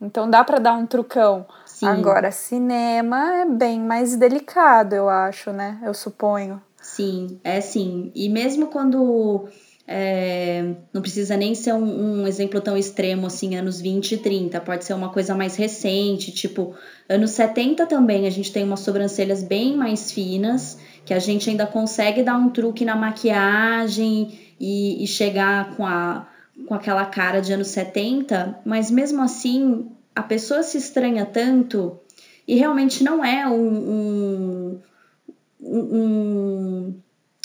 [0.00, 1.46] Então dá para dar um trucão.
[1.66, 1.86] Sim.
[1.86, 5.78] Agora, cinema é bem mais delicado, eu acho, né?
[5.84, 6.60] Eu suponho.
[6.80, 8.10] Sim, é sim.
[8.14, 9.48] E mesmo quando.
[9.92, 14.60] É, não precisa nem ser um, um, exemplo tão extremo assim, anos 20 e 30,
[14.60, 16.76] pode ser uma coisa mais recente, tipo,
[17.08, 21.66] anos 70 também a gente tem umas sobrancelhas bem mais finas, que a gente ainda
[21.66, 26.28] consegue dar um truque na maquiagem e, e chegar com a,
[26.66, 31.98] com aquela cara de anos 70, mas mesmo assim a pessoa se estranha tanto
[32.46, 34.80] e realmente não é um, um,
[35.60, 36.94] um,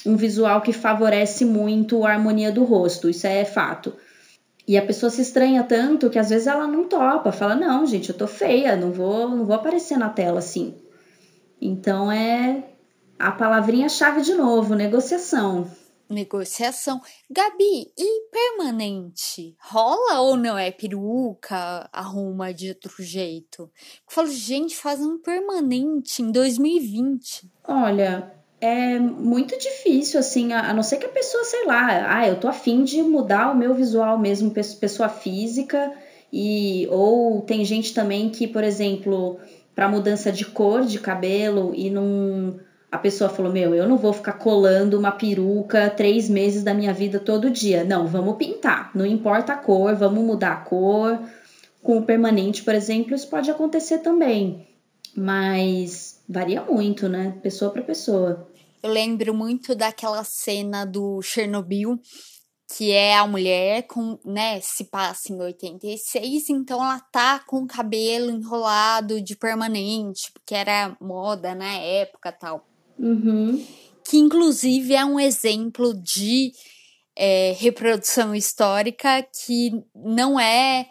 [0.05, 3.93] um visual que favorece muito a harmonia do rosto, isso é fato.
[4.67, 8.09] E a pessoa se estranha tanto que às vezes ela não topa, fala: "Não, gente,
[8.09, 10.73] eu tô feia, não vou, não vou aparecer na tela assim".
[11.61, 12.63] Então é
[13.17, 15.67] a palavrinha chave de novo, negociação
[16.09, 17.01] negociação.
[17.29, 19.55] Gabi, e permanente?
[19.59, 21.89] Rola ou não é peruca?
[21.91, 23.63] Arruma de outro jeito?
[23.63, 23.69] Eu
[24.07, 27.49] falo, gente, faz um permanente em 2020.
[27.67, 32.39] Olha, é muito difícil, assim, a, não ser que a pessoa, sei lá, ah, eu
[32.39, 35.93] tô afim de mudar o meu visual mesmo, pessoa física,
[36.31, 39.39] e ou tem gente também que, por exemplo,
[39.75, 42.59] para mudança de cor de cabelo e não
[42.91, 46.93] a pessoa falou: Meu, eu não vou ficar colando uma peruca três meses da minha
[46.93, 47.83] vida todo dia.
[47.83, 48.91] Não, vamos pintar.
[48.95, 51.19] Não importa a cor, vamos mudar a cor.
[51.83, 54.67] Com o permanente, por exemplo, isso pode acontecer também.
[55.15, 57.37] Mas varia muito, né?
[57.41, 58.47] Pessoa para pessoa.
[58.81, 61.99] Eu lembro muito daquela cena do Chernobyl,
[62.75, 67.67] que é a mulher com, né, se passa em 86, então ela tá com o
[67.67, 72.65] cabelo enrolado de permanente, porque era moda na época tal.
[72.97, 73.65] Uhum.
[74.07, 76.51] Que, inclusive, é um exemplo de
[77.15, 80.87] é, reprodução histórica que não é,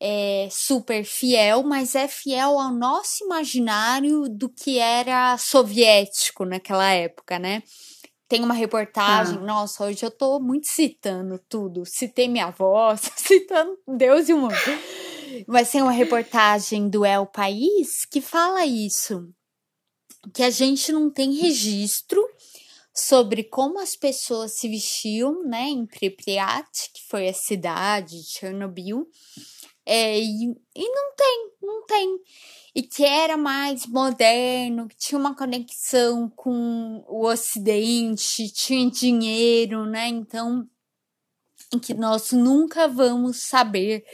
[0.00, 7.38] é super fiel, mas é fiel ao nosso imaginário do que era soviético naquela época,
[7.38, 7.62] né?
[8.28, 9.44] Tem uma reportagem, ah.
[9.44, 11.84] nossa, hoje eu tô muito citando tudo.
[11.84, 14.54] Citei minha avó, citando Deus e o mundo.
[15.48, 19.28] Mas tem uma reportagem do El País que fala isso
[20.34, 22.22] que a gente não tem registro
[22.94, 29.08] sobre como as pessoas se vestiam, né, em Pripyat, que foi a cidade de Chernobyl,
[29.86, 30.44] é, e,
[30.76, 32.18] e não tem, não tem.
[32.74, 40.08] e que era mais moderno, que tinha uma conexão com o Ocidente, tinha dinheiro, né?
[40.08, 40.68] Então,
[41.82, 44.04] que nós nunca vamos saber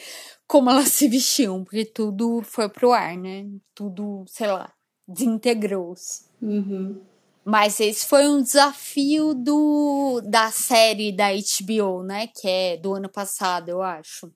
[0.46, 3.46] como elas se vestiam, porque tudo foi pro ar, né?
[3.74, 4.72] Tudo, sei lá,
[5.06, 6.24] desintegrou-se.
[6.40, 7.00] Uhum.
[7.44, 12.26] Mas esse foi um desafio do da série da HBO, né?
[12.26, 14.32] Que é do ano passado, eu acho.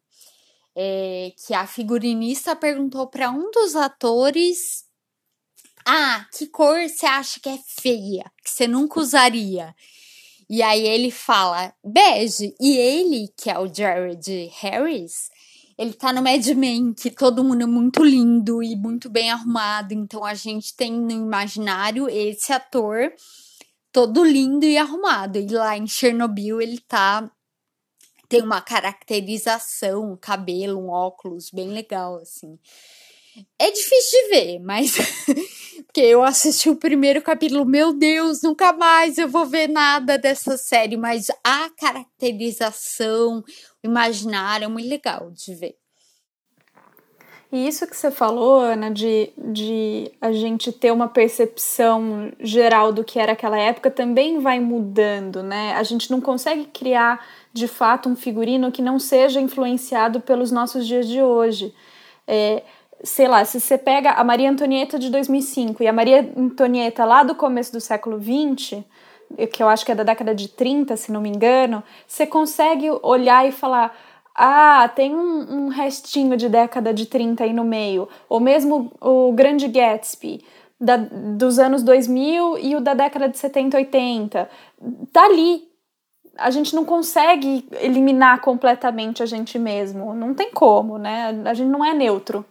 [0.77, 4.85] É, que a figurinista perguntou para um dos atores:
[5.85, 8.31] Ah, que cor você acha que é feia?
[8.45, 9.75] Que você nunca usaria?
[10.49, 12.55] E aí ele fala bege.
[12.61, 15.31] E ele, que é o Jared Harris,
[15.81, 19.95] ele tá no Mad Men, que todo mundo é muito lindo e muito bem arrumado.
[19.95, 23.11] Então a gente tem no imaginário esse ator
[23.91, 25.39] todo lindo e arrumado.
[25.39, 27.31] E lá em Chernobyl ele tá.
[28.29, 32.59] Tem uma caracterização, um cabelo, um óculos bem legal, assim.
[33.59, 34.93] É difícil de ver, mas.
[35.91, 40.57] Porque eu assisti o primeiro capítulo, meu Deus, nunca mais eu vou ver nada dessa
[40.57, 40.97] série.
[40.97, 43.45] Mas a caracterização, o
[43.83, 45.75] imaginário é muito legal de ver.
[47.51, 53.03] E isso que você falou, Ana, de, de a gente ter uma percepção geral do
[53.03, 55.75] que era aquela época, também vai mudando, né?
[55.75, 60.87] A gente não consegue criar de fato um figurino que não seja influenciado pelos nossos
[60.87, 61.75] dias de hoje.
[62.29, 62.63] É,
[63.03, 67.23] sei lá, se você pega a Maria Antonieta de 2005 e a Maria Antonieta lá
[67.23, 68.83] do começo do século XX,
[69.53, 72.91] que eu acho que é da década de 30, se não me engano, você consegue
[73.03, 73.97] olhar e falar:
[74.35, 78.09] ah, tem um, um restinho de década de 30 aí no meio.
[78.29, 80.45] Ou mesmo o Grande Gatsby.
[80.83, 84.49] Da, dos anos 2000 e o da década de 70, 80.
[85.13, 85.69] Tá ali.
[86.39, 90.15] A gente não consegue eliminar completamente a gente mesmo.
[90.15, 91.43] Não tem como, né?
[91.45, 92.47] A gente não é neutro.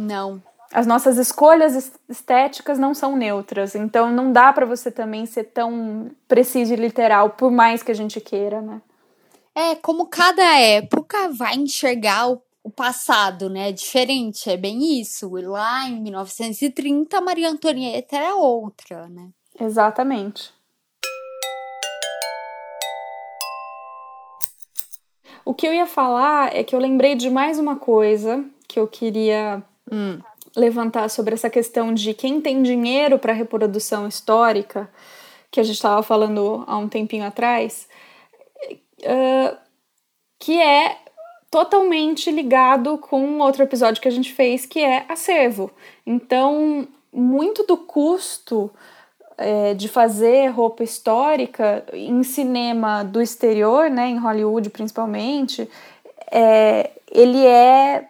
[0.00, 0.42] Não.
[0.72, 6.10] As nossas escolhas estéticas não são neutras, então não dá para você também ser tão
[6.26, 8.80] preciso e literal, por mais que a gente queira, né?
[9.54, 13.72] É, como cada época vai enxergar o, o passado, né?
[13.72, 15.36] Diferente, é bem isso.
[15.36, 19.28] E lá em 1930, Maria Antonieta era outra, né?
[19.60, 20.52] Exatamente.
[25.44, 28.86] O que eu ia falar é que eu lembrei de mais uma coisa que eu
[28.86, 30.18] queria hum,
[30.56, 34.90] levantar sobre essa questão de quem tem dinheiro para reprodução histórica,
[35.50, 37.88] que a gente estava falando há um tempinho atrás,
[39.00, 39.56] uh,
[40.38, 40.98] que é
[41.50, 45.70] totalmente ligado com outro episódio que a gente fez, que é acervo.
[46.06, 48.70] Então, muito do custo
[49.36, 55.68] é, de fazer roupa histórica em cinema do exterior, né, em Hollywood principalmente,
[56.30, 58.09] é, ele é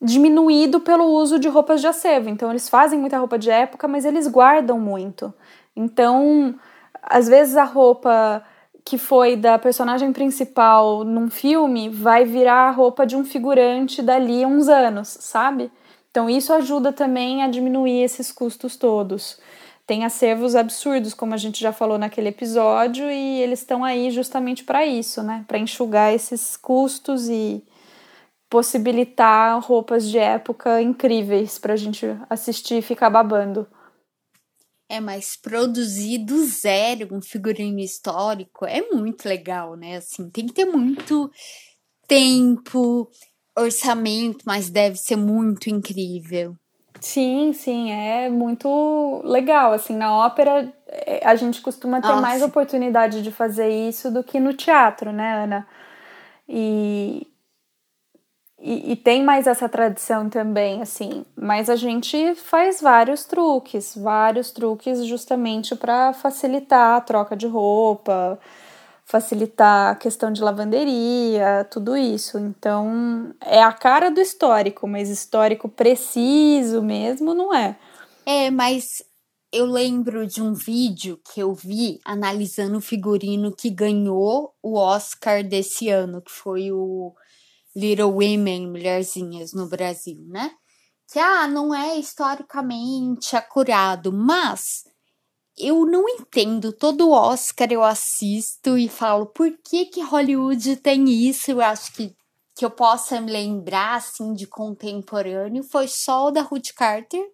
[0.00, 2.28] diminuído pelo uso de roupas de acervo.
[2.28, 5.32] Então, eles fazem muita roupa de época, mas eles guardam muito.
[5.76, 6.54] Então,
[7.02, 8.42] às vezes a roupa
[8.84, 14.42] que foi da personagem principal num filme vai virar a roupa de um figurante dali
[14.42, 15.70] a uns anos, sabe?
[16.10, 19.38] Então isso ajuda também a diminuir esses custos todos.
[19.86, 24.62] Tem acervos absurdos, como a gente já falou naquele episódio, e eles estão aí justamente
[24.64, 25.44] para isso, né?
[25.48, 27.62] Para enxugar esses custos e
[28.50, 33.66] possibilitar roupas de época incríveis para a gente assistir e ficar babando.
[34.88, 39.98] É, mas produzir do zero um figurino histórico é muito legal, né?
[39.98, 41.30] Assim, tem que ter muito
[42.08, 43.08] tempo,
[43.56, 46.56] orçamento, mas deve ser muito incrível.
[47.00, 49.72] Sim, sim, é muito legal.
[49.72, 52.20] Assim, na ópera é, a gente costuma ter Nossa.
[52.20, 55.68] mais oportunidade de fazer isso do que no teatro, né, Ana?
[56.48, 57.29] E,
[58.62, 61.24] e, e, tem mais essa tradição também, assim.
[61.34, 68.38] Mas a gente faz vários truques, vários truques justamente para facilitar a troca de roupa,
[69.06, 72.38] facilitar a questão de lavanderia, tudo isso.
[72.38, 77.76] Então, é a cara do histórico, mas histórico preciso mesmo não é.
[78.26, 79.02] É, mas
[79.52, 85.42] eu lembro de um vídeo que eu vi analisando o figurino que ganhou o Oscar
[85.42, 87.14] desse ano, que foi o
[87.74, 90.52] Little Women, mulherzinhas no Brasil, né?
[91.10, 94.84] Que ah, não é historicamente acurado, mas
[95.58, 96.72] eu não entendo.
[96.72, 101.50] Todo Oscar eu assisto e falo por que que Hollywood tem isso.
[101.50, 102.14] Eu acho que
[102.60, 107.24] que eu possa me lembrar assim de contemporâneo foi só o da Ruth Carter,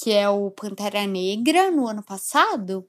[0.00, 2.86] que é o Pantera Negra no ano passado.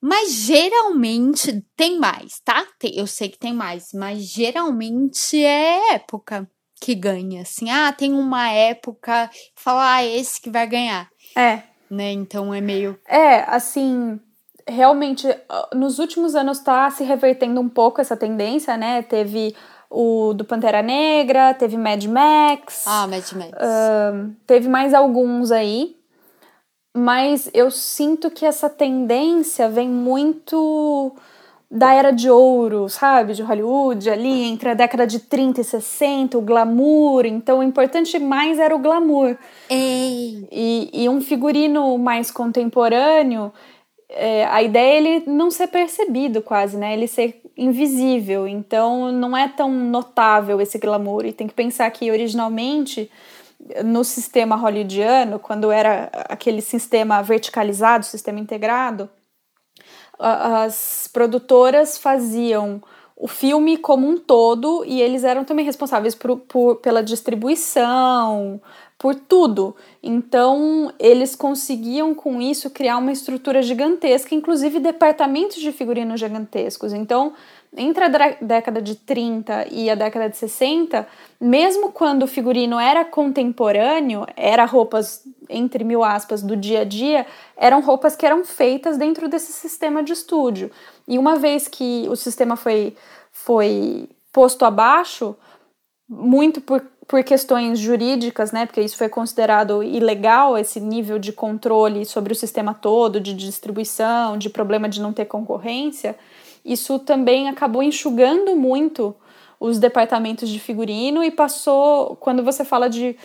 [0.00, 2.66] Mas geralmente tem mais, tá?
[2.82, 6.48] Eu sei que tem mais, mas geralmente é época.
[6.80, 11.10] que ganha, assim, ah, tem uma época, fala, ah, esse que vai ganhar.
[11.36, 11.62] É.
[11.90, 12.12] Né?
[12.12, 12.98] Então é meio.
[13.06, 14.18] É, assim,
[14.66, 15.26] realmente,
[15.74, 19.02] nos últimos anos tá se revertendo um pouco essa tendência, né?
[19.02, 19.54] Teve
[19.90, 22.84] o do Pantera Negra, teve Mad Max.
[22.86, 23.50] Ah, Mad Max.
[23.50, 25.96] Uh, teve mais alguns aí.
[26.96, 31.14] Mas eu sinto que essa tendência vem muito
[31.70, 33.32] da era de ouro, sabe?
[33.32, 37.24] De Hollywood, ali entre a década de 30 e 60, o glamour.
[37.24, 39.36] Então, o importante mais era o glamour.
[39.68, 40.48] Ei.
[40.50, 43.52] E, e um figurino mais contemporâneo,
[44.08, 46.92] é, a ideia é ele não ser percebido quase, né?
[46.92, 48.48] Ele ser invisível.
[48.48, 51.24] Então, não é tão notável esse glamour.
[51.24, 53.08] E tem que pensar que, originalmente,
[53.84, 59.08] no sistema hollywoodiano, quando era aquele sistema verticalizado, sistema integrado,
[60.18, 62.82] as produtoras faziam
[63.16, 68.60] o filme como um todo e eles eram também responsáveis por, por, pela distribuição,
[68.98, 69.76] por tudo.
[70.02, 76.94] Então, eles conseguiam com isso criar uma estrutura gigantesca, inclusive departamentos de figurino gigantescos.
[76.94, 77.34] Então,
[77.76, 78.08] entre a
[78.40, 81.06] década de 30 e a década de 60,
[81.40, 87.26] mesmo quando o figurino era contemporâneo, era roupas, entre mil aspas, do dia a dia,
[87.56, 90.70] eram roupas que eram feitas dentro desse sistema de estúdio.
[91.06, 92.96] E uma vez que o sistema foi,
[93.30, 95.36] foi posto abaixo,
[96.08, 102.04] muito por, por questões jurídicas, né, porque isso foi considerado ilegal, esse nível de controle
[102.04, 106.18] sobre o sistema todo, de distribuição, de problema de não ter concorrência,
[106.64, 109.14] isso também acabou enxugando muito
[109.58, 113.16] os departamentos de figurino e passou, quando você fala de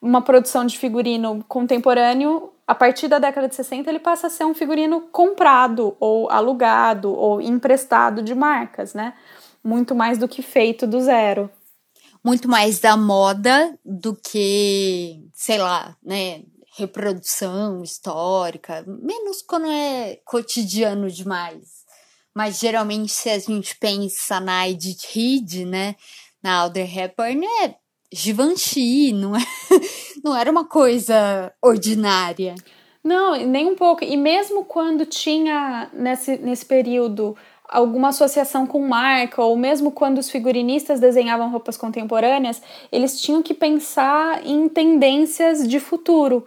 [0.00, 4.44] uma produção de figurino contemporâneo, a partir da década de 60 ele passa a ser
[4.44, 9.14] um figurino comprado ou alugado ou emprestado de marcas, né?
[9.62, 11.48] Muito mais do que feito do zero.
[12.24, 16.42] Muito mais da moda do que, sei lá, né,
[16.76, 21.81] reprodução histórica, menos quando é cotidiano demais.
[22.34, 25.96] Mas geralmente, se a gente pensa na Edith Reed, né?
[26.42, 27.74] Na Audrey Hepburn, é
[28.12, 29.40] Givenchy, não, é,
[30.22, 32.54] não era uma coisa ordinária.
[33.02, 34.04] Não, nem um pouco.
[34.04, 37.36] E mesmo quando tinha nesse, nesse período
[37.68, 42.60] alguma associação com marca, ou mesmo quando os figurinistas desenhavam roupas contemporâneas,
[42.92, 46.46] eles tinham que pensar em tendências de futuro.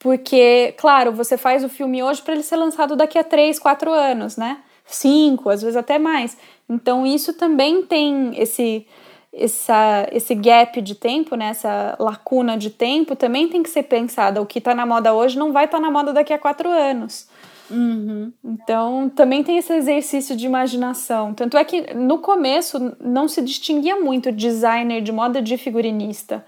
[0.00, 3.92] Porque, claro, você faz o filme hoje para ele ser lançado daqui a três, quatro
[3.92, 4.58] anos, né?
[4.88, 6.36] Cinco, às vezes até mais.
[6.68, 8.86] Então isso também tem esse
[9.32, 14.40] essa, esse gap de tempo, né, essa lacuna de tempo, também tem que ser pensada.
[14.40, 16.68] O que está na moda hoje não vai estar tá na moda daqui a quatro
[16.68, 17.28] anos.
[17.70, 18.32] Uhum.
[18.42, 21.34] Então, também tem esse exercício de imaginação.
[21.34, 26.44] Tanto é que no começo não se distinguia muito designer de moda de figurinista.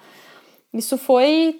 [0.72, 1.59] Isso foi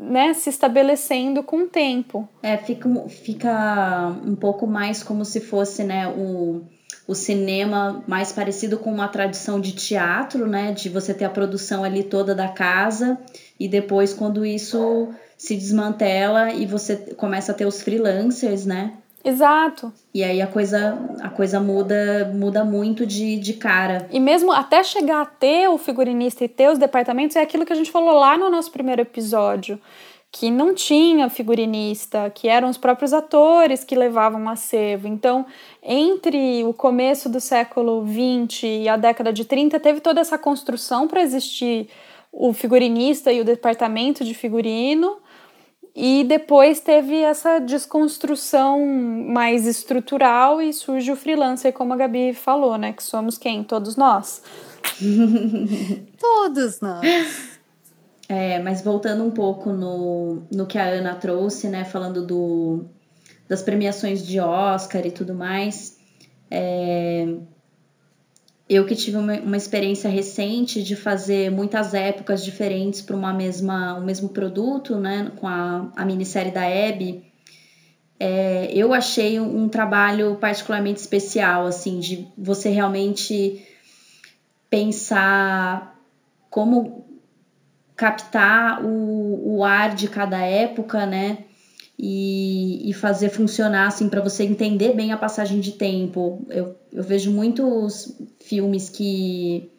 [0.00, 2.26] né, se estabelecendo com o tempo.
[2.42, 6.62] É, fica, fica um pouco mais como se fosse né, o,
[7.06, 11.84] o cinema mais parecido com uma tradição de teatro, né, de você ter a produção
[11.84, 13.18] ali toda da casa
[13.58, 18.94] e depois quando isso se desmantela e você começa a ter os freelancers, né?
[19.24, 19.92] Exato.
[20.14, 24.08] E aí a coisa, a coisa muda, muda muito de, de cara.
[24.10, 27.72] E mesmo até chegar a ter o figurinista e ter os departamentos, é aquilo que
[27.72, 29.78] a gente falou lá no nosso primeiro episódio.
[30.32, 35.08] Que não tinha figurinista, que eram os próprios atores que levavam o acervo.
[35.08, 35.44] Então,
[35.82, 41.08] entre o começo do século XX e a década de 30, teve toda essa construção
[41.08, 41.88] para existir
[42.32, 45.18] o figurinista e o departamento de figurino
[45.94, 52.78] e depois teve essa desconstrução mais estrutural e surge o freelancer, como a Gabi falou,
[52.78, 52.92] né?
[52.92, 53.64] Que somos quem?
[53.64, 54.42] Todos nós.
[56.18, 57.50] Todos nós.
[58.28, 61.84] É, mas voltando um pouco no, no que a Ana trouxe, né?
[61.84, 62.84] Falando do,
[63.48, 65.98] das premiações de Oscar e tudo mais.
[66.48, 67.26] É,
[68.70, 73.98] eu que tive uma, uma, experiência recente de fazer muitas épocas diferentes para uma mesma
[73.98, 77.24] o mesmo produto, né, com a, a minissérie da Abby,
[78.20, 83.66] é, eu achei um, trabalho particularmente especial, assim, de você realmente
[84.68, 85.98] pensar
[86.48, 87.04] como
[87.96, 91.38] captar o, o ar de cada época, né,
[92.02, 96.46] e, e fazer funcionar assim para você entender bem a passagem de tempo.
[96.48, 99.70] Eu, eu vejo muitos filmes que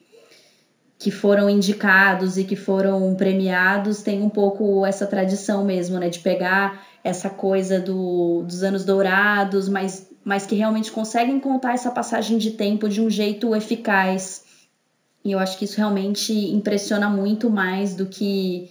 [1.00, 6.20] que foram indicados e que foram premiados tem um pouco essa tradição mesmo, né, de
[6.20, 12.38] pegar essa coisa do, dos anos dourados, mas, mas que realmente conseguem contar essa passagem
[12.38, 14.44] de tempo de um jeito eficaz.
[15.26, 18.70] E eu acho que isso realmente impressiona muito mais do que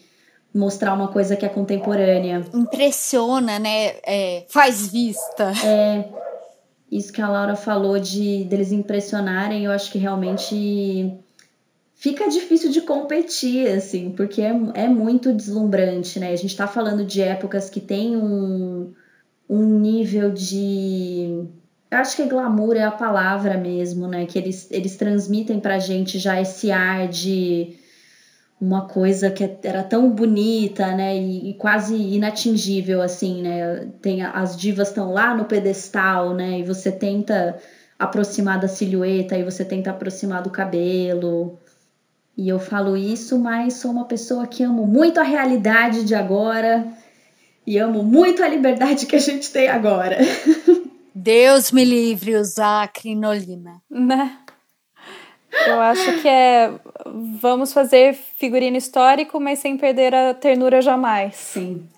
[0.55, 2.45] mostrar uma coisa que é contemporânea.
[2.53, 3.95] Impressiona, né?
[4.05, 5.53] É, faz vista.
[5.65, 6.09] É.
[6.91, 11.17] Isso que a Laura falou de deles impressionarem, eu acho que realmente
[11.95, 16.33] fica difícil de competir, assim, porque é, é muito deslumbrante, né?
[16.33, 18.93] A gente tá falando de épocas que tem um,
[19.49, 21.45] um nível de.
[21.91, 24.27] Eu acho que glamour é a palavra mesmo, né?
[24.27, 27.77] Que eles, eles transmitem pra gente já esse ar de
[28.61, 33.89] uma coisa que era tão bonita, né, e, e quase inatingível assim, né?
[34.03, 37.59] Tem as divas estão lá no pedestal, né, e você tenta
[37.99, 41.59] aproximar da silhueta e você tenta aproximar do cabelo.
[42.37, 46.87] E eu falo isso, mas sou uma pessoa que amo muito a realidade de agora
[47.67, 50.19] e amo muito a liberdade que a gente tem agora.
[51.15, 53.83] Deus me livre usar crinolina.
[53.91, 54.39] Né?
[55.67, 56.73] Eu acho que é
[57.41, 61.35] vamos fazer figurino histórico, mas sem perder a ternura jamais.
[61.37, 61.89] Sim.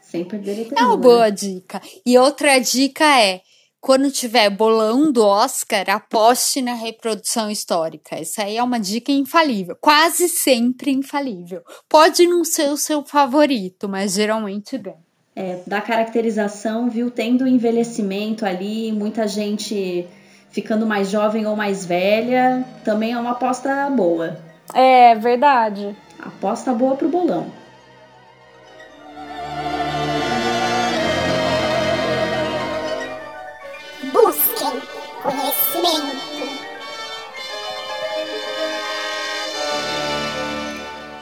[0.00, 0.80] Sem perder a ternura.
[0.80, 1.80] É uma boa dica.
[2.04, 3.42] E outra dica é:
[3.80, 8.16] quando tiver bolão do Oscar, aposte na reprodução histórica.
[8.16, 11.62] Essa aí é uma dica infalível, quase sempre infalível.
[11.88, 15.08] Pode não ser o seu favorito, mas geralmente ganha.
[15.36, 20.04] É, da caracterização, viu, tendo envelhecimento ali, muita gente
[20.50, 24.38] ficando mais jovem ou mais velha, também é uma aposta boa.
[24.74, 25.96] É, verdade.
[26.18, 27.46] Aposta boa pro bolão.
[34.12, 34.80] Busquem
[35.22, 36.18] conhecimento.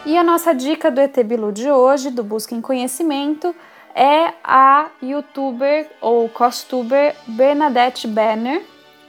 [0.06, 3.54] E a nossa dica do ET Bilu de hoje, do Busquem Conhecimento,
[3.94, 8.62] é a youtuber ou costuber Bernadette Banner,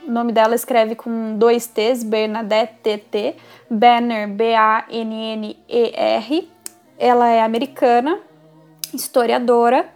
[0.08, 3.36] o nome dela escreve com dois T's, Bernadette TT,
[3.70, 4.90] Banner B-A-N-N-E-R.
[6.98, 8.20] Ela é americana,
[8.94, 9.90] historiadora,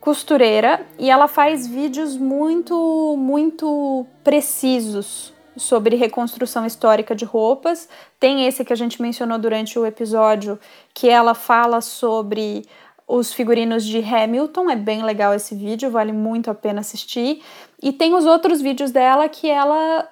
[0.00, 7.88] costureira e ela faz vídeos muito, muito precisos sobre reconstrução histórica de roupas.
[8.20, 10.60] Tem esse que a gente mencionou durante o episódio,
[10.92, 12.66] que ela fala sobre
[13.08, 17.40] os figurinos de Hamilton, é bem legal esse vídeo, vale muito a pena assistir.
[17.82, 20.08] E tem os outros vídeos dela que ela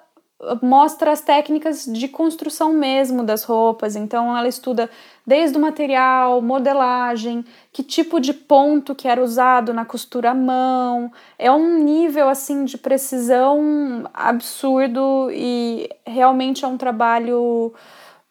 [0.61, 3.95] mostra as técnicas de construção mesmo das roupas.
[3.95, 4.89] Então ela estuda
[5.25, 11.11] desde o material, modelagem, que tipo de ponto que era usado na costura à mão.
[11.39, 17.73] É um nível assim de precisão absurdo e realmente é um trabalho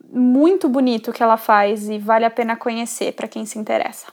[0.06, 4.06] muito bonito que ela faz e vale a pena conhecer para quem se interessa.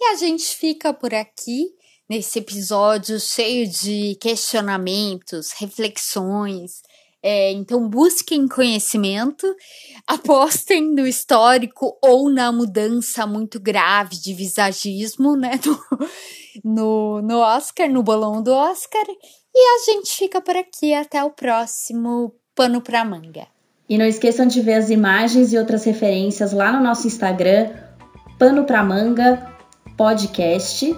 [0.00, 1.74] E a gente fica por aqui
[2.10, 6.82] nesse episódio cheio de questionamentos, reflexões.
[7.22, 9.46] É, então busquem conhecimento,
[10.08, 15.52] apostem no histórico ou na mudança muito grave de visagismo, né?
[16.64, 19.04] No, no, no Oscar, no bolão do Oscar.
[19.54, 20.92] E a gente fica por aqui.
[20.92, 23.46] Até o próximo Pano pra Manga.
[23.88, 27.70] E não esqueçam de ver as imagens e outras referências lá no nosso Instagram,
[28.36, 29.48] Pano pra Manga
[29.96, 30.92] podcast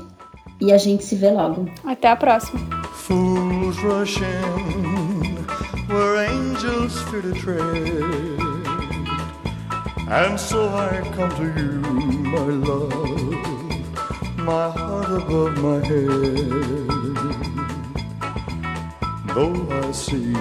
[0.63, 1.69] e a gente se vê logo.
[1.85, 2.61] Até a próxima.
[2.95, 5.45] Fools rush in
[5.89, 8.41] where angels fear to tread.
[10.09, 11.81] And so I come to you,
[12.31, 12.95] my love,
[14.37, 16.53] my heart above my head.
[19.35, 20.33] Though I see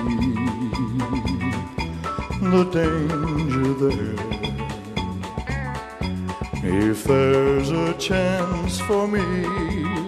[2.41, 4.32] the danger there.
[6.63, 10.01] If there's a chance for me,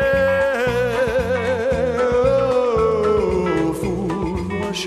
[2.00, 4.86] Oh, fools